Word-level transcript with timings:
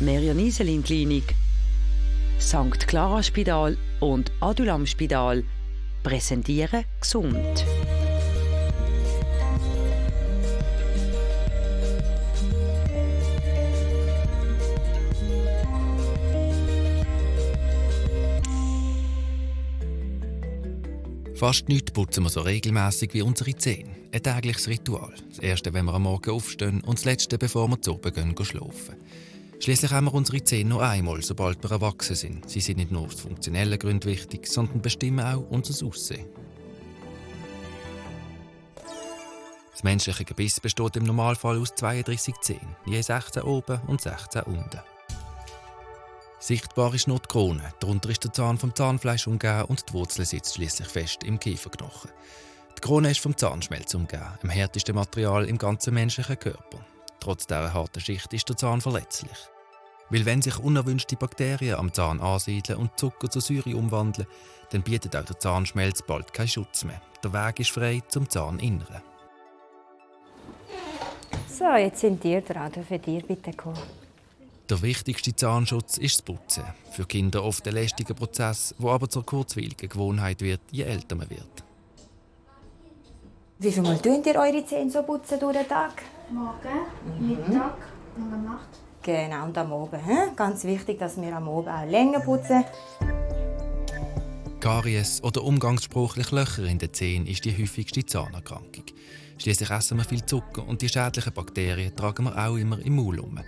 Merian 0.00 0.40
Iselin 0.40 0.82
Klinik, 0.82 1.34
St. 2.40 2.86
Clara 2.88 3.22
Spital 3.22 3.76
und 4.00 4.32
Adulam 4.40 4.86
Spital 4.86 5.44
präsentieren 6.02 6.84
gesund. 7.00 7.64
Fast 21.36 21.68
nichts 21.68 21.92
putzen 21.92 22.24
wir 22.24 22.30
so 22.30 22.40
regelmäßig 22.40 23.14
wie 23.14 23.22
unsere 23.22 23.54
Zähne. 23.56 23.90
Ein 24.12 24.22
tägliches 24.22 24.66
Ritual. 24.66 25.12
Das 25.28 25.38
erste, 25.38 25.72
wenn 25.72 25.84
wir 25.84 25.94
am 25.94 26.02
Morgen 26.02 26.30
aufstehen 26.30 26.80
und 26.80 26.98
das 26.98 27.04
letzte, 27.04 27.38
bevor 27.38 27.68
wir 27.68 27.80
zu 27.80 27.94
oben 27.94 28.12
gehen, 28.12 28.44
schlafen. 28.44 28.96
Schließlich 29.60 29.92
haben 29.92 30.06
wir 30.06 30.14
unsere 30.14 30.42
Zähne 30.42 30.70
nur 30.70 30.82
einmal, 30.82 31.22
sobald 31.22 31.62
wir 31.62 31.70
erwachsen 31.70 32.16
sind. 32.16 32.50
Sie 32.50 32.60
sind 32.60 32.76
nicht 32.76 32.90
nur 32.90 33.06
aus 33.06 33.20
funktionellen 33.20 33.78
Gründen 33.78 34.08
wichtig, 34.08 34.46
sondern 34.46 34.82
bestimmen 34.82 35.24
auch 35.24 35.48
unser 35.50 35.86
Aussehen. 35.86 36.26
Das 39.72 39.82
menschliche 39.82 40.24
Gebiss 40.24 40.60
besteht 40.60 40.96
im 40.96 41.04
Normalfall 41.04 41.58
aus 41.58 41.74
32 41.74 42.34
Zähnen, 42.42 42.76
je 42.86 43.00
16 43.00 43.42
oben 43.42 43.80
und 43.86 44.00
16 44.00 44.42
unten. 44.42 44.80
Sichtbar 46.38 46.92
ist 46.94 47.08
nur 47.08 47.20
die 47.20 47.28
Krone, 47.28 47.72
darunter 47.80 48.10
ist 48.10 48.22
der 48.22 48.32
Zahn 48.32 48.58
vom 48.58 48.74
Zahnfleisch 48.74 49.26
umgeben 49.26 49.64
und 49.64 49.88
die 49.88 49.94
Wurzel 49.94 50.26
sitzt 50.26 50.54
schließlich 50.54 50.88
fest 50.88 51.24
im 51.24 51.40
Kieferknochen. 51.40 52.10
Die 52.76 52.80
Krone 52.82 53.10
ist 53.10 53.20
vom 53.20 53.36
Zahnschmelz 53.36 53.94
umgeben, 53.94 54.38
dem 54.42 54.50
härtesten 54.50 54.94
Material 54.94 55.46
im 55.46 55.56
ganzen 55.56 55.94
menschlichen 55.94 56.38
Körper. 56.38 56.84
Trotz 57.24 57.46
dieser 57.46 57.72
harten 57.72 58.00
Schicht 58.00 58.34
ist 58.34 58.50
der 58.50 58.56
Zahn 58.58 58.82
verletzlich. 58.82 59.38
Weil 60.10 60.26
wenn 60.26 60.42
sich 60.42 60.58
unerwünschte 60.58 61.16
Bakterien 61.16 61.76
am 61.76 61.90
Zahn 61.90 62.20
ansiedeln 62.20 62.78
und 62.78 62.98
Zucker 62.98 63.30
zu 63.30 63.40
Säure 63.40 63.74
umwandeln, 63.74 64.28
dann 64.72 64.82
bietet 64.82 65.16
auch 65.16 65.24
der 65.24 65.40
Zahnschmelz 65.40 66.02
bald 66.02 66.34
keinen 66.34 66.48
Schutz 66.48 66.84
mehr. 66.84 67.00
Der 67.22 67.32
Weg 67.32 67.60
ist 67.60 67.70
frei 67.70 68.02
zum 68.08 68.28
Zahninneren. 68.28 69.00
So, 71.48 71.74
jetzt 71.76 72.00
sind 72.00 72.22
ihr 72.26 72.42
dran. 72.42 72.70
Für 72.86 72.98
dir 72.98 73.22
bitte 73.22 73.54
kommen. 73.54 73.80
Der 74.68 74.82
wichtigste 74.82 75.34
Zahnschutz 75.34 75.96
ist 75.96 76.16
das 76.16 76.22
Putzen. 76.22 76.64
Für 76.90 77.06
Kinder 77.06 77.42
oft 77.42 77.66
ein 77.66 77.72
lästiger 77.72 78.12
Prozess, 78.12 78.74
wo 78.76 78.90
aber 78.90 79.08
zur 79.08 79.24
kurzweiligen 79.24 79.88
Gewohnheit 79.88 80.42
wird, 80.42 80.60
je 80.70 80.82
älter 80.82 81.16
man 81.16 81.30
wird. 81.30 81.64
Wie 83.60 83.72
viel 83.72 83.82
Mal 83.82 83.98
tun 83.98 84.22
ihr 84.22 84.36
eure 84.36 84.66
Zähne 84.66 84.90
so 84.90 85.02
putzen 85.02 85.40
durch 85.40 85.56
den 85.56 85.66
Tag? 85.66 86.02
Morgen, 86.30 87.18
mhm. 87.18 87.28
Mittag 87.28 87.76
und 88.16 88.32
am 88.32 88.44
Nacht. 88.44 88.68
Genau, 89.02 89.44
und 89.44 89.58
am 89.58 89.72
Abend. 89.72 90.04
He? 90.04 90.34
Ganz 90.34 90.64
wichtig, 90.64 90.98
dass 90.98 91.20
wir 91.20 91.36
am 91.36 91.48
Abend 91.48 91.68
auch 91.68 91.84
länger 91.86 92.20
putzen. 92.20 92.64
Karies 94.60 95.22
oder 95.22 95.44
umgangssprachlich 95.44 96.30
Löcher 96.30 96.64
in 96.64 96.78
den 96.78 96.92
Zähnen 96.94 97.26
ist 97.26 97.44
die 97.44 97.52
häufigste 97.52 98.06
Zahnerkrankung. 98.06 98.84
Schließlich 99.36 99.70
essen 99.70 99.98
wir 99.98 100.04
viel 100.04 100.24
Zucker 100.24 100.66
und 100.66 100.80
die 100.80 100.88
schädlichen 100.88 101.34
Bakterien 101.34 101.94
tragen 101.94 102.24
wir 102.24 102.38
auch 102.38 102.56
immer 102.56 102.78
im 102.78 102.96
Maul 102.96 103.18
um. 103.18 103.38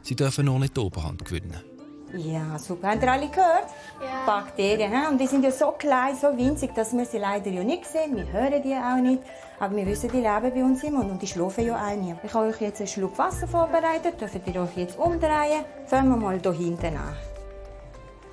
Sie 0.00 0.16
dürfen 0.16 0.46
nur 0.46 0.58
nicht 0.58 0.74
die 0.76 0.80
Oberhand 0.80 1.24
gewinnen. 1.24 1.71
Ja, 2.14 2.58
super. 2.58 2.90
Habt 2.90 3.02
ihr 3.02 3.10
alle 3.10 3.28
gehört? 3.28 3.68
Ja. 4.00 4.26
Bakterien. 4.26 4.90
He? 4.90 5.08
Und 5.10 5.18
die 5.18 5.26
sind 5.26 5.44
ja 5.44 5.50
so 5.50 5.72
klein, 5.72 6.14
so 6.14 6.36
winzig, 6.36 6.74
dass 6.74 6.92
wir 6.92 7.06
sie 7.06 7.18
leider 7.18 7.50
ja 7.50 7.64
nicht 7.64 7.86
sehen. 7.86 8.14
Wir 8.16 8.30
hören 8.30 8.62
die 8.62 8.74
auch 8.74 9.00
nicht. 9.00 9.22
Aber 9.58 9.76
wir 9.76 9.86
wissen, 9.86 10.10
die 10.10 10.18
leben 10.18 10.52
bei 10.54 10.64
uns 10.64 10.82
im 10.82 10.94
Mund 10.94 11.10
und 11.10 11.22
die 11.22 11.26
schlafen 11.26 11.66
ja 11.66 11.76
auch 11.76 11.96
nie. 11.96 12.14
Ich 12.22 12.34
habe 12.34 12.48
euch 12.48 12.60
jetzt 12.60 12.80
einen 12.80 12.88
Schluck 12.88 13.16
Wasser 13.16 13.46
vorbereitet. 13.46 14.20
Dürft 14.20 14.46
ihr 14.46 14.60
euch 14.60 14.76
jetzt 14.76 14.98
umdrehen. 14.98 15.64
Fangen 15.86 16.10
wir 16.10 16.16
mal 16.16 16.38
hier 16.38 16.52
hinten 16.52 16.96
an. 16.96 17.16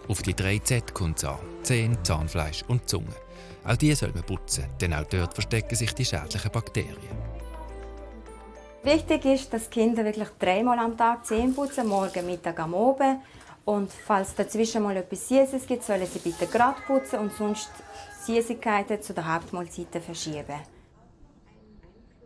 Auf 0.09 0.23
die 0.23 0.33
drei 0.33 0.59
Z 0.59 0.94
kommt 0.94 1.19
es 1.19 1.25
an. 1.25 1.38
Zähne, 1.63 2.02
Zahnfleisch 2.03 2.63
und 2.67 2.89
Zunge. 2.89 3.13
Auch 3.66 3.75
die 3.75 3.94
soll 3.94 4.11
man 4.13 4.23
putzen, 4.23 4.66
denn 4.81 4.94
auch 4.94 5.03
dort 5.03 5.34
verstecken 5.34 5.75
sich 5.75 5.94
die 5.94 6.06
schädlichen 6.06 6.51
Bakterien. 6.51 7.29
Wichtig 8.81 9.25
ist, 9.25 9.53
dass 9.53 9.69
Kinder 9.69 10.03
wirklich 10.03 10.29
dreimal 10.40 10.79
am 10.79 10.97
Tag 10.97 11.25
Zähne 11.25 11.51
putzen, 11.51 11.88
morgen, 11.88 12.25
Mittag, 12.25 12.59
am 12.59 12.73
Abend. 12.73 13.19
Und 13.69 13.91
falls 13.91 14.34
dazwischen 14.34 14.81
mal 14.81 14.97
etwas 14.97 15.28
Süßes 15.28 15.68
gibt, 15.68 15.84
sollen 15.84 16.07
sie 16.07 16.18
bitte 16.18 16.47
gerade 16.47 16.81
putzen 16.88 17.19
und 17.19 17.31
sonst 17.31 17.69
Süßigkeiten 18.25 19.00
zu 19.00 19.13
der 19.13 19.31
Hauptmahlzeit 19.31 20.03
verschieben. 20.03 20.59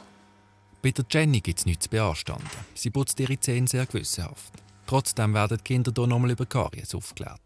Bei 0.81 0.91
der 0.91 1.05
Jenny 1.09 1.41
gibt 1.41 1.59
es 1.59 1.65
nichts 1.65 1.83
zu 1.83 1.89
beanstanden. 1.89 2.49
Sie 2.73 2.89
putzt 2.89 3.19
ihre 3.19 3.39
Zähne 3.39 3.67
sehr 3.67 3.85
gewissenhaft. 3.85 4.53
Trotzdem 4.87 5.33
werden 5.33 5.57
die 5.57 5.63
Kinder 5.63 5.91
hier 5.95 6.07
nochmal 6.07 6.31
über 6.31 6.45
Karies 6.45 6.95
aufgeklärt. 6.95 7.41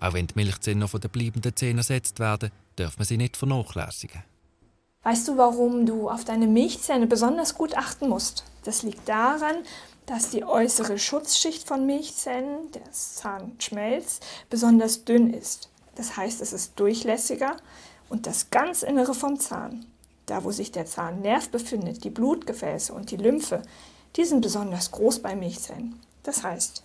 Auch 0.00 0.12
wenn 0.12 0.26
die 0.26 0.34
Milchzähne 0.34 0.80
noch 0.80 0.90
von 0.90 1.00
den 1.00 1.10
bleibenden 1.10 1.54
Zähnen 1.54 1.78
ersetzt 1.78 2.18
werden, 2.18 2.50
darf 2.76 2.98
man 2.98 3.06
sie 3.06 3.16
nicht 3.16 3.36
vernachlässigen. 3.36 4.22
Weißt 5.04 5.26
du, 5.26 5.36
warum 5.36 5.84
du 5.84 6.08
auf 6.08 6.24
deine 6.24 6.46
Milchzähne 6.46 7.08
besonders 7.08 7.56
gut 7.56 7.76
achten 7.76 8.08
musst? 8.08 8.44
Das 8.64 8.84
liegt 8.84 9.08
daran, 9.08 9.56
dass 10.06 10.30
die 10.30 10.44
äußere 10.44 10.96
Schutzschicht 10.98 11.66
von 11.66 11.86
Milchzähnen, 11.86 12.70
der 12.72 12.90
Zahnschmelz, 12.92 14.20
besonders 14.48 15.04
dünn 15.04 15.34
ist. 15.34 15.70
Das 15.96 16.16
heißt, 16.16 16.40
es 16.40 16.52
ist 16.52 16.78
durchlässiger 16.78 17.56
und 18.08 18.26
das 18.26 18.50
ganz 18.50 18.84
Innere 18.84 19.14
vom 19.14 19.40
Zahn, 19.40 19.86
da 20.26 20.44
wo 20.44 20.52
sich 20.52 20.70
der 20.70 20.86
Zahnnerv 20.86 21.50
befindet, 21.50 22.04
die 22.04 22.10
Blutgefäße 22.10 22.92
und 22.92 23.10
die 23.10 23.16
Lymphe, 23.16 23.62
die 24.14 24.24
sind 24.24 24.40
besonders 24.40 24.92
groß 24.92 25.20
bei 25.20 25.34
Milchzähnen. 25.34 25.98
Das 26.22 26.44
heißt, 26.44 26.84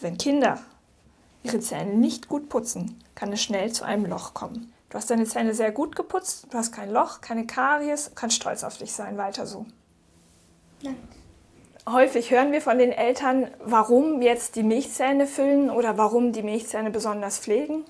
wenn 0.00 0.16
Kinder 0.16 0.58
ihre 1.42 1.60
Zähne 1.60 1.94
nicht 1.94 2.28
gut 2.28 2.48
putzen, 2.48 3.02
kann 3.14 3.32
es 3.32 3.42
schnell 3.42 3.72
zu 3.72 3.84
einem 3.84 4.06
Loch 4.06 4.32
kommen. 4.32 4.72
Du 4.88 4.96
hast 4.96 5.10
deine 5.10 5.24
Zähne 5.24 5.54
sehr 5.54 5.72
gut 5.72 5.96
geputzt, 5.96 6.46
du 6.50 6.58
hast 6.58 6.72
kein 6.72 6.90
Loch, 6.90 7.20
keine 7.20 7.46
Karies, 7.46 8.12
kannst 8.14 8.36
stolz 8.36 8.62
auf 8.62 8.78
dich 8.78 8.92
sein, 8.92 9.18
weiter 9.18 9.46
so. 9.46 9.66
Danke. 10.82 11.00
Häufig 11.88 12.32
hören 12.32 12.50
wir 12.50 12.60
von 12.60 12.78
den 12.78 12.90
Eltern, 12.90 13.48
warum 13.60 14.20
jetzt 14.20 14.56
die 14.56 14.64
Milchzähne 14.64 15.28
füllen 15.28 15.70
oder 15.70 15.96
warum 15.96 16.32
die 16.32 16.42
Milchzähne 16.42 16.90
besonders 16.90 17.38
pflegen. 17.38 17.84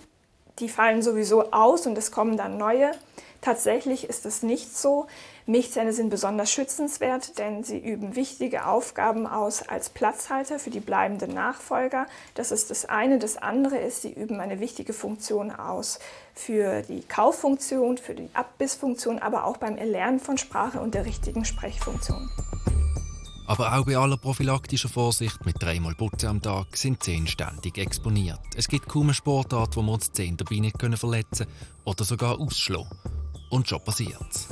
Die 0.59 0.69
fallen 0.69 1.01
sowieso 1.01 1.51
aus 1.53 1.87
und 1.87 1.97
es 1.97 2.13
kommen 2.13 2.37
dann 2.37 2.59
neue. 2.59 2.93
Tatsächlich 3.41 4.07
ist 4.07 4.27
es 4.27 4.43
nicht 4.43 4.77
so. 4.77 5.07
Milchzähne 5.49 5.93
sind 5.93 6.11
besonders 6.11 6.51
schützenswert, 6.51 7.39
denn 7.39 7.63
sie 7.63 7.79
üben 7.79 8.17
wichtige 8.17 8.67
Aufgaben 8.67 9.29
aus 9.29 9.63
als 9.63 9.91
Platzhalter 9.91 10.59
für 10.59 10.71
die 10.71 10.81
bleibenden 10.81 11.33
Nachfolger. 11.35 12.07
Das 12.35 12.51
ist 12.51 12.71
das 12.71 12.85
eine. 12.85 13.21
Das 13.21 13.37
andere 13.37 13.79
ist, 13.79 14.03
sie 14.03 14.13
üben 14.13 14.41
eine 14.41 14.59
wichtige 14.59 14.93
Funktion 14.93 15.53
aus 15.53 16.01
für 16.35 16.83
die 16.83 17.03
Kauffunktion, 17.03 17.97
für 17.97 18.15
die 18.15 18.29
Abbissfunktion, 18.33 19.21
aber 19.21 19.45
auch 19.45 19.59
beim 19.59 19.77
Erlernen 19.77 20.19
von 20.19 20.37
Sprache 20.37 20.81
und 20.81 20.95
der 20.95 21.07
richtigen 21.07 21.45
Sprechfunktion. 21.45 22.29
Aber 23.47 23.79
auch 23.79 23.87
bei 23.87 23.97
aller 23.97 24.17
prophylaktischer 24.17 24.89
Vorsicht 24.89 25.47
mit 25.47 25.63
dreimal 25.63 25.95
Putzen 25.95 26.27
am 26.27 26.43
Tag 26.43 26.77
sind 26.77 27.05
Zehen 27.05 27.29
ständig 27.29 27.79
exponiert. 27.79 28.41
Es 28.57 28.67
gibt 28.67 28.89
kaum 28.89 29.05
eine 29.05 29.15
Sportart, 29.15 29.77
wo 29.77 29.83
wir 29.83 29.93
uns 29.93 30.11
die 30.11 30.15
Zehen 30.15 30.37
dabei 30.37 30.57
nicht 30.57 30.77
verletzen 30.81 31.47
können 31.47 31.85
oder 31.85 32.05
sogar 32.05 32.41
ausschlagen. 32.41 32.91
Und 33.49 33.69
schon 33.69 33.85
passiert's. 33.85 34.49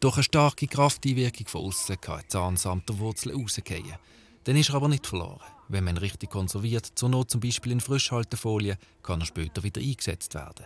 Durch 0.00 0.16
eine 0.16 0.22
starke 0.22 0.66
Krafteinwirkung 0.66 1.46
von 1.46 1.66
außen 1.66 2.00
kann 2.00 2.20
ein 2.20 2.28
Zahn 2.28 2.56
samt 2.56 2.88
der 2.88 2.98
Wurzel 2.98 3.34
rausgehen. 3.34 3.96
Dann 4.44 4.56
ist 4.56 4.70
er 4.70 4.76
aber 4.76 4.88
nicht 4.88 5.06
verloren. 5.06 5.44
Wenn 5.68 5.84
man 5.84 5.96
ihn 5.96 5.98
richtig 5.98 6.30
konserviert, 6.30 6.90
zur 6.94 7.10
Not 7.10 7.30
zum 7.30 7.42
Beispiel 7.42 7.72
in 7.72 7.80
Frischhaltefolie, 7.80 8.78
kann 9.02 9.20
er 9.20 9.26
später 9.26 9.62
wieder 9.62 9.82
eingesetzt 9.82 10.34
werden. 10.34 10.64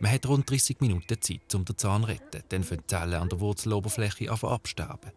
Man 0.00 0.10
hat 0.10 0.26
rund 0.26 0.50
30 0.50 0.80
Minuten 0.80 1.20
Zeit, 1.20 1.54
um 1.54 1.66
den 1.66 1.76
Zahn 1.76 2.02
zu 2.02 2.08
retten, 2.08 2.42
dann 2.48 2.64
für 2.64 2.78
die 2.78 2.86
Zellen 2.86 3.20
an 3.20 3.28
der 3.28 3.40
Wurzeloberfläche 3.40 4.30
absterben. 4.30 5.12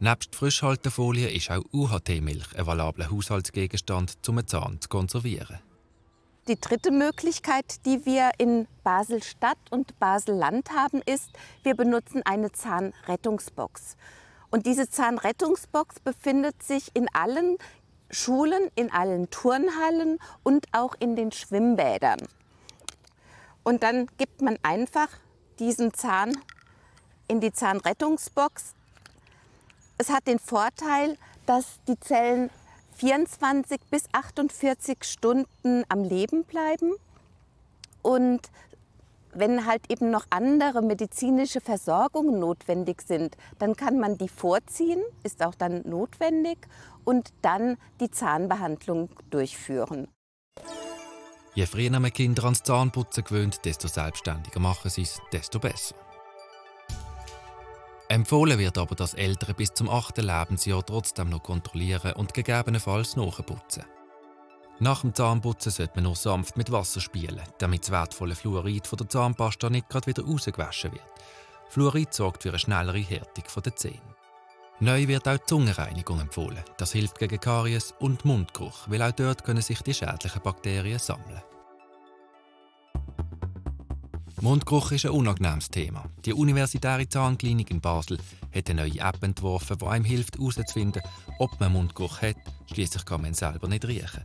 Nebst 0.00 0.34
Frischhaltefolie 0.34 1.28
ist 1.28 1.50
auch 1.50 1.64
UHT-Milch 1.72 2.56
ein 2.56 2.66
valabler 2.66 3.10
Haushaltsgegenstand, 3.10 4.16
um 4.26 4.38
einen 4.38 4.46
Zahn 4.46 4.80
zu 4.80 4.88
konservieren. 4.88 5.58
Die 6.48 6.60
dritte 6.60 6.92
Möglichkeit, 6.92 7.84
die 7.86 8.06
wir 8.06 8.30
in 8.38 8.68
Basel-Stadt 8.84 9.58
und 9.70 9.98
Basel-Land 9.98 10.70
haben, 10.70 11.02
ist, 11.04 11.30
wir 11.64 11.74
benutzen 11.74 12.22
eine 12.24 12.52
Zahnrettungsbox. 12.52 13.96
Und 14.50 14.64
diese 14.64 14.88
Zahnrettungsbox 14.88 15.98
befindet 15.98 16.62
sich 16.62 16.94
in 16.94 17.08
allen 17.12 17.56
Schulen, 18.10 18.70
in 18.76 18.92
allen 18.92 19.28
Turnhallen 19.30 20.18
und 20.44 20.68
auch 20.70 20.94
in 21.00 21.16
den 21.16 21.32
Schwimmbädern. 21.32 22.20
Und 23.64 23.82
dann 23.82 24.06
gibt 24.16 24.40
man 24.40 24.56
einfach 24.62 25.08
diesen 25.58 25.94
Zahn 25.94 26.32
in 27.26 27.40
die 27.40 27.52
Zahnrettungsbox. 27.52 28.74
Es 29.98 30.10
hat 30.10 30.28
den 30.28 30.38
Vorteil, 30.38 31.18
dass 31.46 31.80
die 31.88 31.98
Zellen 31.98 32.50
24 32.96 33.80
bis 33.90 34.04
48 34.12 35.04
Stunden 35.04 35.84
am 35.88 36.02
Leben 36.02 36.44
bleiben. 36.44 36.94
Und 38.02 38.40
wenn 39.32 39.66
halt 39.66 39.90
eben 39.90 40.10
noch 40.10 40.24
andere 40.30 40.80
medizinische 40.80 41.60
Versorgungen 41.60 42.38
notwendig 42.38 43.02
sind, 43.02 43.36
dann 43.58 43.76
kann 43.76 43.98
man 43.98 44.16
die 44.16 44.28
vorziehen, 44.28 45.02
ist 45.24 45.44
auch 45.44 45.54
dann 45.54 45.82
notwendig, 45.82 46.58
und 47.04 47.32
dann 47.42 47.76
die 48.00 48.10
Zahnbehandlung 48.10 49.10
durchführen. 49.30 50.08
Je 51.54 51.66
früher 51.66 51.90
man 51.90 52.12
Kinder 52.12 52.44
ans 52.44 52.62
Zahnputzen 52.62 53.24
gewöhnt, 53.24 53.64
desto 53.64 53.88
selbstständiger 53.88 54.60
machen 54.60 54.90
sie 54.90 55.02
es, 55.02 55.20
desto 55.32 55.58
besser. 55.58 55.94
Empfohlen 58.08 58.58
wird 58.58 58.78
aber, 58.78 58.94
dass 58.94 59.14
Eltern 59.14 59.56
bis 59.56 59.74
zum 59.74 59.90
8. 59.90 60.18
Lebensjahr 60.18 60.84
trotzdem 60.86 61.28
noch 61.28 61.42
kontrollieren 61.42 62.12
und 62.12 62.34
gegebenenfalls 62.34 63.16
nachputzen. 63.16 63.84
Nach 64.78 65.00
dem 65.00 65.14
Zahnputzen 65.14 65.72
sollte 65.72 65.94
man 65.96 66.04
nur 66.04 66.14
sanft 66.14 66.56
mit 66.56 66.70
Wasser 66.70 67.00
spielen, 67.00 67.40
damit 67.58 67.82
das 67.82 67.90
wertvolle 67.90 68.34
Fluorid 68.34 68.86
von 68.86 68.98
der 68.98 69.08
Zahnpasta 69.08 69.70
nicht 69.70 69.88
gerade 69.88 70.06
wieder 70.06 70.22
rausgewaschen 70.24 70.92
wird. 70.92 71.02
Fluorid 71.68 72.14
sorgt 72.14 72.42
für 72.42 72.50
eine 72.50 72.58
schnellere 72.58 72.98
Härtung 72.98 73.44
der 73.64 73.74
Zähne. 73.74 74.14
Neu 74.78 75.08
wird 75.08 75.26
auch 75.26 75.38
die 75.38 75.46
Zungenreinigung 75.46 76.20
empfohlen. 76.20 76.62
Das 76.76 76.92
hilft 76.92 77.18
gegen 77.18 77.40
Karies 77.40 77.94
und 77.98 78.26
Mundgeruch, 78.26 78.88
weil 78.88 79.02
auch 79.02 79.12
dort 79.12 79.42
können 79.42 79.62
sich 79.62 79.80
die 79.80 79.94
schädlichen 79.94 80.42
Bakterien 80.42 80.98
sammeln. 80.98 81.42
Mundgeruch 84.42 84.92
ist 84.92 85.06
ein 85.06 85.12
unangenehmes 85.12 85.70
Thema. 85.70 86.04
Die 86.26 86.34
Universitäre 86.34 87.08
Zahnklinik 87.08 87.70
in 87.70 87.80
Basel 87.80 88.18
hat 88.54 88.68
eine 88.68 88.82
neue 88.82 89.00
App 89.00 89.22
entworfen, 89.22 89.78
die 89.78 89.86
einem 89.86 90.04
hilft, 90.04 90.36
herauszufinden, 90.36 91.02
ob 91.38 91.58
man 91.58 91.72
Mundgeruch 91.72 92.20
hat. 92.20 92.36
Schließlich 92.70 93.06
kann 93.06 93.22
man 93.22 93.30
ihn 93.30 93.34
selber 93.34 93.66
nicht 93.66 93.86
riechen. 93.86 94.24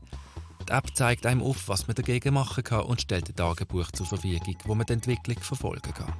Die 0.68 0.74
App 0.74 0.96
zeigt 0.96 1.26
einem 1.26 1.42
auf, 1.42 1.70
was 1.70 1.88
man 1.88 1.96
dagegen 1.96 2.34
machen 2.34 2.64
kann 2.64 2.84
und 2.84 3.02
stellt 3.02 3.30
ein 3.30 3.36
Tagebuch 3.36 3.90
zur 3.92 4.06
Verfügung, 4.06 4.58
wo 4.66 4.76
man 4.76 4.86
die 4.86 4.94
Entwicklung 4.94 5.40
verfolgen 5.40 5.94
kann. 5.94 6.14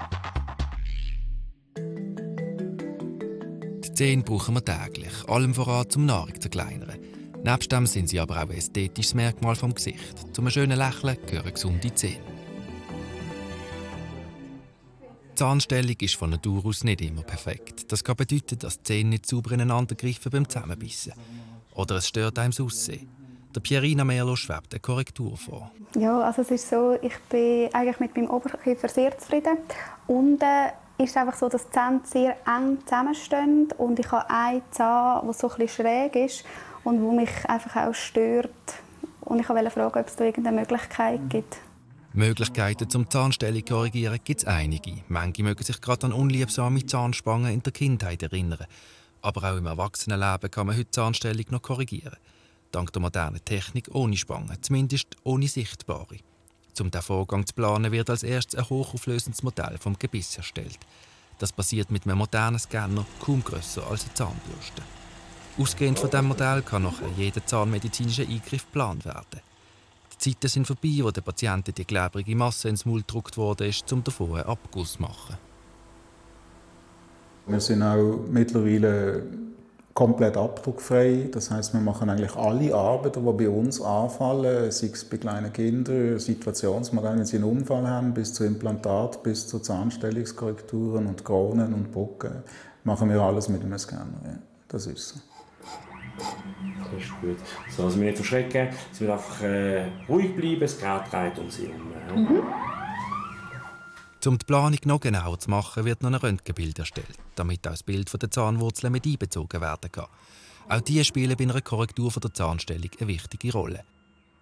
Die 3.84 3.94
Zähne 3.94 4.24
brauchen 4.24 4.56
wir 4.56 4.64
täglich, 4.64 5.28
allem 5.28 5.54
voran 5.54 5.90
zum 5.90 6.06
Nahrung 6.06 6.40
zu 6.40 6.50
kleinern. 6.50 6.98
Nebst 7.44 7.72
dem 7.72 7.86
sind 7.86 8.08
sie 8.08 8.22
aber 8.22 8.38
auch 8.38 8.50
ein 8.50 8.52
ästhetisches 8.52 9.16
Merkmal 9.16 9.56
vom 9.56 9.74
Gesicht. 9.74 10.34
Zum 10.34 10.50
schönen 10.50 10.78
Lächeln 10.78 11.18
gehören 11.26 11.54
gesunde 11.54 11.94
Zähne. 11.94 12.41
Die 15.42 15.46
Zahnstellung 15.46 15.96
ist 16.00 16.18
von 16.18 16.30
Natur 16.30 16.64
aus 16.68 16.84
nicht 16.84 17.02
immer 17.02 17.24
perfekt. 17.24 17.92
Das 17.92 18.04
kann 18.04 18.16
bedeuten, 18.16 18.60
dass 18.60 18.78
die 18.78 18.84
Zähne 18.84 19.10
nicht 19.10 19.26
sauber 19.26 19.54
ineinander 19.54 19.96
greifen 19.96 20.30
beim 20.32 20.48
Zusammenbissen. 20.48 21.14
Oder 21.74 21.96
es 21.96 22.08
stört 22.10 22.38
einem 22.38 22.52
das 22.52 22.60
Aussehen. 22.60 23.10
Der 23.56 23.60
Pierina 23.60 24.04
Merlo 24.04 24.36
schwebt 24.36 24.72
eine 24.72 24.80
Korrektur 24.80 25.36
vor. 25.36 25.72
Ja, 25.96 26.20
also 26.22 26.44
es 26.44 26.52
ist 26.52 26.70
so, 26.70 26.96
ich 27.02 27.18
bin 27.28 27.74
eigentlich 27.74 28.00
mit 28.00 28.16
meinem 28.16 28.30
Oberkiefer 28.30 28.88
sehr 28.88 29.18
zufrieden. 29.18 29.58
Unten 30.06 30.46
ist 31.00 31.10
es 31.10 31.18
einfach 31.18 31.36
so, 31.36 31.50
dass 31.50 31.66
die 31.66 31.72
Zähne 31.72 32.02
sehr 32.04 32.38
eng 32.46 32.78
zusammenstehen 32.86 33.70
und 33.80 33.98
ich 33.98 34.12
habe 34.12 34.30
einen 34.30 34.62
Zahn, 34.70 35.26
der 35.26 35.34
so 35.34 35.48
bisschen 35.48 35.68
schräg 35.70 36.16
ist 36.18 36.46
und 36.84 37.02
wo 37.02 37.14
mich 37.14 37.32
einfach 37.48 37.88
auch 37.88 37.96
stört. 37.96 38.52
Und 39.22 39.40
ich 39.40 39.50
wollte 39.50 39.72
fragen, 39.72 40.00
ob 40.00 40.08
es 40.08 40.16
da 40.16 40.24
irgendeine 40.24 40.60
Möglichkeit 40.60 41.20
gibt. 41.30 41.58
Möglichkeiten 42.14 42.90
zum 42.90 43.10
Zahnstellung 43.10 43.64
korrigieren 43.64 44.20
gibt 44.24 44.42
es 44.42 44.46
einige. 44.46 45.02
Manche 45.08 45.44
mögen 45.44 45.64
sich 45.64 45.80
gerade 45.80 46.08
an 46.08 46.12
unliebsame 46.12 46.86
Zahnspangen 46.86 47.54
in 47.54 47.64
der 47.64 47.72
Kindheit 47.72 48.22
erinnern. 48.22 48.66
Aber 49.22 49.50
auch 49.50 49.58
im 49.58 49.66
Erwachsenenleben 49.66 50.52
kann 50.52 50.68
man 50.68 50.78
heute 50.78 50.92
Zahnstellung 50.92 51.46
noch 51.52 51.62
korrigieren. 51.62 52.18
Dank 52.72 52.92
der 52.92 53.02
modernen 53.02 53.44
Technik 53.46 53.90
ohne 53.94 54.18
Spangen, 54.18 54.58
zumindest 54.62 55.08
ohne 55.24 55.48
sichtbare. 55.48 56.18
Um 56.80 56.92
diesen 56.92 57.02
Vorgang 57.02 57.46
zu 57.46 57.54
planen, 57.54 57.92
wird 57.92 58.10
als 58.10 58.24
erstes 58.24 58.60
ein 58.60 58.70
hochauflösendes 58.70 59.44
Modell 59.44 59.78
vom 59.78 59.98
Gebiss 59.98 60.36
erstellt. 60.36 60.80
Das 61.38 61.54
passiert 61.54 61.92
mit 61.92 62.06
einem 62.06 62.18
modernen 62.18 62.60
Scanner, 62.60 63.06
kaum 63.20 63.44
grösser 63.44 63.88
als 63.88 64.04
eine 64.04 64.14
Zahnbürste. 64.16 64.82
Ausgehend 65.58 66.00
von 66.00 66.10
diesem 66.10 66.28
Modell 66.28 66.62
kann 66.62 66.84
nachher 66.84 67.10
jeder 67.16 67.46
zahnmedizinische 67.46 68.24
Eingriff 68.24 68.66
geplant 68.66 69.06
werden. 69.06 69.42
Die 70.24 70.34
Zeiten 70.34 70.48
sind 70.48 70.68
vorbei, 70.68 71.00
wo 71.02 71.10
der 71.10 71.22
Patienten 71.22 71.74
die 71.74 71.86
klebrige 71.86 72.36
Masse 72.36 72.70
ins 72.70 72.86
Mund 72.86 73.08
gedruckt 73.08 73.38
wurde, 73.38 73.72
um 73.92 74.04
davon 74.04 74.36
einen 74.36 74.46
Abguss 74.46 74.94
zu 74.94 75.02
machen. 75.02 75.38
Wir 77.48 77.60
sind 77.60 77.82
auch 77.82 78.20
mittlerweile 78.30 79.24
komplett 79.94 80.38
abdruckfrei. 80.38 81.30
Das 81.32 81.50
heißt, 81.50 81.74
wir 81.74 81.82
machen 81.82 82.10
eigentlich 82.10 82.36
alle 82.36 82.74
Arbeiten, 82.74 83.26
die 83.26 83.44
bei 83.44 83.50
uns 83.50 83.82
anfallen, 83.82 84.72
sei 84.72 84.88
es 84.94 85.04
bei 85.06 85.18
kleinen 85.18 85.52
Kindern, 85.52 86.20
Situationsmodelle, 86.20 87.18
wenn 87.18 87.26
sie 87.26 87.38
einen 87.38 87.46
Unfall 87.46 87.88
haben, 87.88 88.14
bis 88.14 88.34
zu 88.34 88.44
Implantat, 88.44 89.24
bis 89.24 89.48
zu 89.48 89.60
Zahnstellungskorrekturen 89.60 91.08
und 91.08 91.26
Kronen 91.26 91.74
und 91.74 91.92
Bucken, 91.92 92.44
machen 92.84 93.10
wir 93.10 93.22
alles 93.22 93.50
mit 93.50 93.64
einem 93.64 93.78
Scanner. 93.78 94.22
Ja, 94.24 94.38
das 94.68 94.86
ist 94.86 95.10
so. 95.10 95.31
Das 96.18 97.04
ist 97.04 97.22
gut. 97.22 97.38
So, 97.70 97.86
also 97.86 97.98
nicht 97.98 98.18
verschrecken, 98.18 98.70
sie 98.92 99.02
will 99.02 99.12
einfach 99.12 99.42
äh, 99.42 99.86
ruhig 100.10 100.36
bleiben, 100.36 100.60
das 100.60 100.78
Gerät 100.78 101.12
dreht 101.12 101.40
um 101.40 101.50
sie 101.50 101.68
herum. 101.68 102.24
Mhm. 102.24 102.44
Um 104.24 104.38
die 104.38 104.46
Planung 104.46 104.78
noch 104.86 105.00
genauer 105.00 105.40
zu 105.40 105.50
machen, 105.50 105.84
wird 105.84 106.04
noch 106.04 106.10
ein 106.10 106.16
Röntgenbild 106.16 106.78
erstellt, 106.78 107.18
damit 107.36 107.66
auch 107.66 107.72
das 107.72 107.82
Bild 107.82 108.10
von 108.10 108.20
der 108.20 108.30
Zahnwurzeln 108.30 108.92
mit 108.92 109.06
einbezogen 109.06 109.62
werden 109.62 109.92
kann. 109.92 110.06
Auch 110.70 110.82
diese 110.82 111.04
spielen 111.04 111.36
bei 111.36 111.44
einer 111.44 111.60
Korrektur 111.62 112.12
von 112.12 112.22
der 112.22 112.34
Zahnstellung 112.34 112.92
eine 113.00 113.08
wichtige 113.08 113.52
Rolle. 113.52 113.84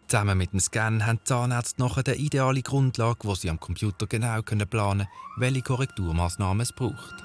Zusammen 0.08 0.38
mit 0.38 0.52
dem 0.52 0.60
Scan 0.60 1.06
haben 1.06 1.20
die 1.20 1.24
Zahnärzte 1.24 1.82
nachher 1.82 2.04
eine 2.06 2.16
ideale 2.16 2.62
Grundlage, 2.62 3.20
wo 3.22 3.36
sie 3.36 3.50
am 3.50 3.60
Computer 3.60 4.08
genau 4.08 4.42
planen 4.42 4.66
können, 4.76 5.08
welche 5.38 5.62
Korrekturmaßnahmen 5.62 6.62
es 6.62 6.74
braucht. 6.74 7.16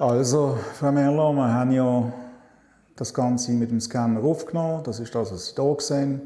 Also, 0.00 0.56
Frau 0.78 0.92
Merlo, 0.92 1.30
wir 1.34 1.52
haben 1.52 1.72
ja 1.72 2.10
das 2.96 3.12
Ganze 3.12 3.52
mit 3.52 3.70
dem 3.70 3.82
Scanner 3.82 4.24
aufgenommen. 4.24 4.82
Das 4.82 4.98
ist 4.98 5.14
das, 5.14 5.30
was 5.30 5.48
Sie 5.48 5.54
hier 5.54 5.76
sehen. 5.78 6.22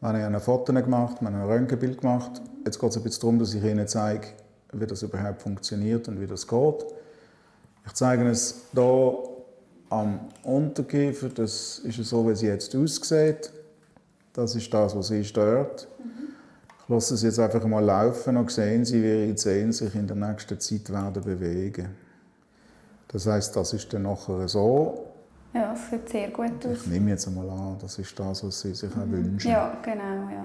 Wir 0.00 0.10
haben 0.10 0.32
ein 0.32 0.40
Foto 0.40 0.72
gemacht, 0.72 1.16
wir 1.18 1.26
haben 1.26 1.34
ein 1.34 1.48
Röntgenbild 1.48 2.02
gemacht. 2.02 2.40
Jetzt 2.64 2.78
geht 2.78 2.90
es 2.90 2.96
ein 2.96 3.02
bisschen 3.02 3.22
darum, 3.22 3.38
dass 3.40 3.52
ich 3.52 3.64
Ihnen 3.64 3.88
zeige, 3.88 4.28
wie 4.72 4.86
das 4.86 5.02
überhaupt 5.02 5.42
funktioniert 5.42 6.06
und 6.06 6.20
wie 6.20 6.28
das 6.28 6.46
geht. 6.46 6.86
Ich 7.84 7.94
zeige 7.94 8.28
es 8.28 8.62
hier 8.72 9.18
am 9.90 10.20
Unterkiefer. 10.44 11.28
Das 11.28 11.80
ist 11.80 11.96
so, 12.04 12.28
wie 12.28 12.36
sie 12.36 12.46
jetzt 12.46 12.76
aussieht. 12.76 13.50
Das 14.34 14.54
ist 14.54 14.72
das, 14.72 14.94
was 14.94 15.08
sie 15.08 15.24
stört. 15.24 15.88
Ich 16.84 16.88
lasse 16.88 17.16
sie 17.16 17.26
jetzt 17.26 17.40
einfach 17.40 17.66
mal 17.66 17.84
laufen 17.84 18.36
und 18.36 18.52
sehen 18.52 18.84
Sie, 18.84 19.02
wie 19.02 19.24
Ihre 19.24 19.34
Zehen 19.34 19.72
sich 19.72 19.96
in 19.96 20.06
der 20.06 20.14
nächsten 20.14 20.60
Zeit 20.60 20.92
werden 20.92 21.24
bewegen. 21.24 22.05
Das 23.16 23.26
heißt, 23.26 23.56
das 23.56 23.72
ist 23.72 23.90
dann 23.94 24.02
nachher 24.02 24.46
so. 24.46 25.06
Ja, 25.54 25.72
es 25.72 25.88
sieht 25.88 26.06
sehr 26.06 26.28
gut 26.28 26.66
aus. 26.66 26.82
Ich 26.82 26.86
nehme 26.86 27.12
jetzt 27.12 27.26
einmal 27.26 27.48
an, 27.48 27.78
das 27.80 27.98
ist 27.98 28.18
das, 28.18 28.44
was 28.44 28.60
Sie 28.60 28.74
sich 28.74 28.92
auch 28.92 29.08
wünschen. 29.08 29.50
Ja, 29.50 29.74
genau, 29.82 30.28
ja. 30.28 30.44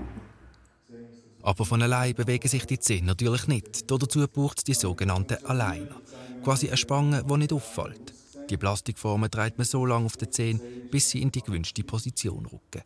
Aber 1.43 1.65
von 1.65 1.81
allein 1.81 2.13
bewegen 2.13 2.47
sich 2.47 2.65
die 2.65 2.79
Zehen 2.79 3.07
natürlich 3.07 3.45
nicht. 3.49 3.91
Dazu 3.91 4.25
braucht 4.25 4.59
es 4.59 4.63
die 4.63 4.73
sogenannten 4.73 5.45
Alleiner. 5.45 5.97
Quasi 6.45 6.69
eine 6.69 6.77
Spange, 6.77 7.25
die 7.29 7.37
nicht 7.39 7.51
auffällt. 7.51 8.13
Die 8.49 8.55
Plastikformen 8.55 9.29
trägt 9.29 9.57
man 9.57 9.65
so 9.65 9.85
lange 9.85 10.05
auf 10.05 10.15
den 10.15 10.31
Zehen, 10.31 10.61
bis 10.89 11.09
sie 11.09 11.21
in 11.21 11.29
die 11.29 11.41
gewünschte 11.41 11.83
Position 11.83 12.45
rücken. 12.45 12.83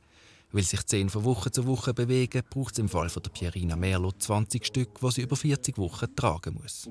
Weil 0.52 0.64
sich 0.64 0.80
die 0.80 0.88
Zehen 0.88 1.10
von 1.10 1.26
Woche 1.26 1.52
zu 1.52 1.68
Woche 1.68 1.94
bewegen, 1.94 2.42
braucht 2.50 2.74
es 2.74 2.80
im 2.80 2.90
Fall 2.90 3.10
von 3.10 3.22
der 3.22 3.30
Pierina 3.30 3.76
Merlo 3.76 4.12
20 4.12 4.66
Stück, 4.66 5.00
die 5.00 5.12
sie 5.12 5.22
über 5.22 5.36
40 5.36 5.78
Wochen 5.78 6.16
tragen 6.16 6.58
muss. 6.60 6.90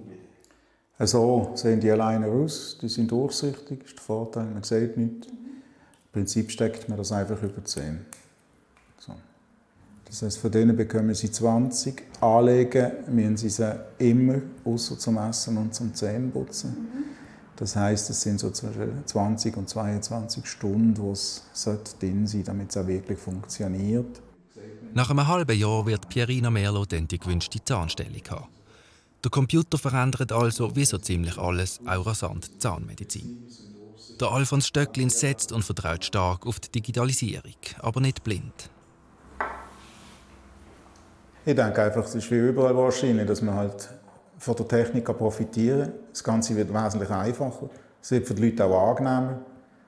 So 0.99 1.53
sehen 1.55 1.81
die 1.81 1.91
Alleiner 1.91 2.29
aus. 2.29 2.79
Die 2.81 2.89
sind 2.89 3.11
durchsichtig, 3.11 3.85
ist 3.85 3.97
der 3.97 4.03
Vorteil, 4.03 4.47
man 4.47 4.63
sieht 4.63 4.97
nichts. 4.97 5.27
Im 5.27 6.13
Prinzip 6.13 6.51
steckt 6.51 6.89
man 6.89 6.97
das 6.97 7.11
einfach 7.11 7.43
über 7.43 7.61
die 7.61 7.65
Zehen. 7.65 8.07
So. 8.99 9.13
Das 10.05 10.23
heißt, 10.23 10.39
von 10.39 10.53
denen 10.53 10.77
bekommen 10.77 11.13
sie 11.15 11.31
20. 11.31 12.03
Anlegen 12.21 12.93
müssen 13.09 13.37
sie 13.37 13.49
sie 13.49 13.75
immer, 13.99 14.41
außer 14.65 14.97
zum 14.97 15.19
Essen 15.19 15.57
und 15.57 15.75
zum 15.75 15.93
Zähneputzen. 15.93 16.77
Das 17.57 17.75
heißt, 17.75 18.11
es 18.11 18.23
sind 18.23 18.39
so 18.39 18.51
zwischen 18.51 19.05
20 19.05 19.57
und 19.57 19.69
22 19.69 20.47
Stunden, 20.47 20.97
wo 20.99 21.13
es 21.13 21.43
drin 22.01 22.27
sein 22.27 22.45
damit 22.45 22.71
es 22.71 22.77
auch 22.77 22.87
wirklich 22.87 23.19
funktioniert. 23.19 24.21
Nach 24.93 25.11
einem 25.11 25.27
halben 25.27 25.59
Jahr 25.59 25.87
wird 25.87 26.09
Pierina 26.09 26.51
Merlo 26.51 26.85
dann 26.85 27.09
die 27.09 27.19
gewünschte 27.19 27.63
Zahnstellung 27.65 28.23
haben. 28.31 28.47
Der 29.25 29.31
Computer 29.31 29.79
verändert 29.79 30.33
also, 30.33 30.77
wie 30.77 30.85
so 30.85 30.99
ziemlich 30.99 31.39
alles, 31.39 31.81
auch 31.87 32.07
rasant 32.07 32.47
die 32.53 32.59
Zahnmedizin. 32.59 33.43
Der 34.21 34.31
Alfons 34.31 34.67
Stöcklin 34.67 35.09
setzt 35.09 35.51
und 35.51 35.65
vertraut 35.65 36.05
stark 36.05 36.47
auf 36.47 36.61
die 36.61 36.71
Digitalisierung, 36.71 37.57
aber 37.79 38.03
nicht 38.03 38.23
blind. 38.23 38.69
Ich 41.47 41.55
denke 41.55 41.83
einfach, 41.83 42.05
es 42.05 42.15
ist 42.15 42.31
wie 42.31 42.37
überall 42.37 42.77
wahrscheinlich, 42.77 43.27
dass 43.27 43.41
man 43.41 43.55
halt 43.55 43.89
von 44.37 44.57
der 44.57 44.69
Technik 44.69 45.07
profitieren 45.07 45.91
kann. 45.91 45.93
Das 46.13 46.23
Ganze 46.23 46.55
wird 46.55 46.73
wesentlich 46.73 47.11
einfacher. 47.11 47.71
Es 48.03 48.11
wird 48.11 48.27
für 48.27 48.35
die 48.35 48.51
Leute 48.51 48.67
auch 48.67 48.91
angenehmer. 48.91 49.41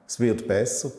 Es 0.06 0.18
wird 0.18 0.48
besser. 0.48 0.92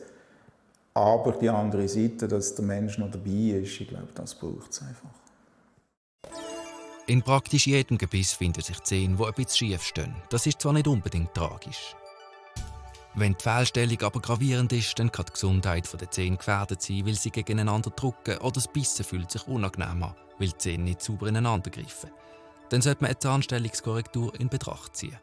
Aber 0.94 1.32
die 1.32 1.50
andere 1.50 1.88
Seite, 1.88 2.28
dass 2.28 2.54
der 2.54 2.66
Mensch 2.66 3.00
noch 3.00 3.10
dabei 3.10 3.62
ist, 3.62 3.82
ich 3.82 3.88
glaube, 3.88 4.10
das 4.14 4.36
braucht 4.36 4.72
es 4.72 4.82
einfach. 4.82 5.10
In 7.10 7.22
praktisch 7.22 7.68
jedem 7.68 7.98
Gebiss 7.98 8.34
finden 8.34 8.62
sich 8.62 8.84
Zähne, 8.84 9.16
die 9.16 9.32
bisschen 9.32 9.70
schief 9.70 9.82
stehen. 9.82 10.14
Das 10.30 10.46
ist 10.46 10.62
zwar 10.62 10.74
nicht 10.74 10.88
unbedingt 10.88 11.34
tragisch. 11.34 11.96
Wenn 13.16 13.34
die 13.34 13.44
Fehlstellung 13.44 14.02
aber 14.02 14.20
gravierend 14.20 14.74
ist, 14.74 15.00
dann 15.00 15.10
kann 15.10 15.26
die 15.26 15.32
Gesundheit 15.32 15.90
der 16.02 16.12
Zähne 16.12 16.36
gefährdet 16.36 16.82
sein, 16.82 17.06
weil 17.06 17.16
sie 17.16 17.32
gegeneinander 17.32 17.92
drücken 17.92 18.38
oder 18.40 18.52
das 18.52 18.68
Bissen 18.68 19.06
fühlt 19.06 19.32
sich 19.32 19.48
unangenehm 19.48 20.04
an, 20.04 20.16
weil 20.38 20.50
die 20.50 20.58
Zähne 20.58 20.84
nicht 20.84 21.02
sauber 21.02 21.28
ineinander 21.28 21.70
greifen. 21.70 22.12
Dann 22.70 22.82
sollte 22.82 23.02
man 23.02 23.12
eine 23.12 23.20
Zahnstellungskorrektur 23.20 24.38
in 24.38 24.50
Betracht 24.50 24.98
ziehen. 24.98 25.18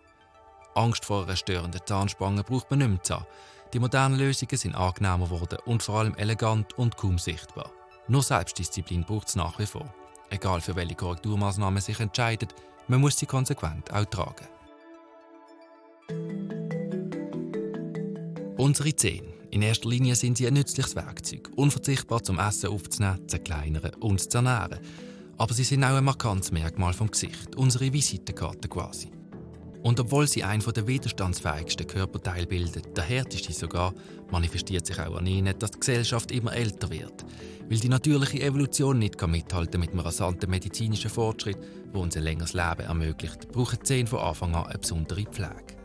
Angst 0.75 1.05
vor 1.05 1.25
einer 1.25 1.37
störenden 1.37 1.83
Zahnspange 1.85 2.45
braucht 2.45 2.71
man 2.71 2.79
nicht 2.79 2.89
mehr 2.89 3.03
zu 3.03 3.15
haben. 3.17 3.27
Die 3.75 3.79
modernen 3.79 4.19
Lösungen 4.19 4.57
sind 4.57 4.75
angenehmer 4.75 5.27
geworden 5.27 5.59
und 5.67 5.83
vor 5.83 5.99
allem 5.99 6.15
elegant 6.15 6.79
und 6.79 6.97
kaum 6.97 7.19
sichtbar. 7.19 7.71
Nur 8.09 8.23
Selbstdisziplin 8.23 9.05
braucht 9.05 9.29
es 9.29 9.37
nach 9.37 9.59
wie 9.59 9.67
vor. 9.67 9.93
Egal 10.35 10.61
für 10.61 10.75
welche 10.75 10.97
Korrekturmaßnahmen 10.97 11.81
sich 11.81 12.01
entscheidet, 12.01 12.57
man 12.89 13.01
muss 13.01 13.17
sie 13.17 13.25
konsequent 13.25 13.93
auch 13.93 14.05
tragen. 14.05 14.49
Unsere 18.57 18.97
Zähne. 18.97 19.33
In 19.53 19.63
erster 19.63 19.89
Linie 19.89 20.17
sind 20.17 20.37
sie 20.37 20.49
ein 20.49 20.55
nützliches 20.55 20.97
Werkzeug, 20.97 21.51
unverzichtbar 21.55 22.25
zum 22.25 22.41
Essen 22.41 22.71
aufzunehmen, 22.71 23.29
zu 23.29 23.39
kleineren 23.39 23.95
und 24.01 24.29
zu 24.29 24.39
ernähren. 24.39 24.81
Aber 25.39 25.55
sie 25.55 25.63
sind 25.63 25.85
auch 25.85 25.95
ein 25.95 26.03
markantes 26.03 26.51
Merkmal 26.51 26.95
vom 26.95 27.13
Gesicht, 27.13 27.55
unsere 27.55 27.93
Visitenkarte 27.93 28.67
quasi. 28.67 29.14
Und 29.85 30.01
obwohl 30.01 30.27
sie 30.27 30.43
einen 30.43 30.63
der 30.63 30.87
widerstandsfähigsten 30.87 31.87
Körperteile 31.87 32.47
bilden, 32.47 32.83
der 32.97 33.05
härteste 33.05 33.53
sogar, 33.53 33.93
manifestiert 34.31 34.87
sich 34.87 34.99
auch 34.99 35.19
an 35.19 35.27
ihnen, 35.27 35.59
dass 35.59 35.73
die 35.73 35.81
Gesellschaft 35.81 36.33
immer 36.33 36.55
älter 36.55 36.89
wird. 36.89 37.23
Weil 37.69 37.79
die 37.79 37.91
natürliche 37.91 38.41
Evolution 38.41 38.99
nicht 38.99 39.21
mithalten 39.27 39.79
mit 39.79 39.91
einem 39.91 40.01
rasanten 40.01 40.49
medizinischen 40.49 41.11
Fortschritt, 41.11 41.59
der 41.93 42.01
uns 42.01 42.17
ein 42.17 42.23
längeres 42.23 42.55
Leben 42.55 42.81
ermöglicht, 42.81 43.53
brauchen 43.53 43.79
die 43.79 43.85
Zähne 43.85 44.09
von 44.09 44.21
Anfang 44.21 44.55
an 44.55 44.65
eine 44.65 44.79
besondere 44.79 45.25
Pflege. 45.25 45.77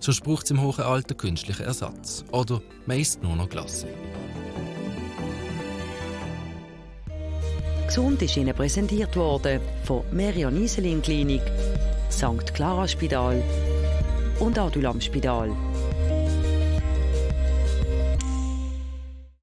Sonst 0.00 0.22
braucht 0.22 0.44
es 0.44 0.50
im 0.50 0.60
hohen 0.60 0.84
Alter 0.84 1.14
künstlichen 1.14 1.64
Ersatz. 1.64 2.26
Oder 2.32 2.60
man 2.84 3.00
isst 3.00 3.22
nur 3.22 3.36
noch 3.36 3.48
Glasse. 3.48 3.88
Gesund 7.86 8.20
ist 8.20 8.36
Ihnen 8.36 8.54
präsentiert 8.54 9.16
worden 9.16 9.60
von 9.84 10.02
Merion 10.12 10.62
Iselin 10.62 11.00
Klinik, 11.00 11.40
St. 12.10 12.54
Clara 12.54 12.86
Spital 12.86 13.42
und 14.38 14.58
Adulam 14.58 15.00
Spital. 15.00 15.50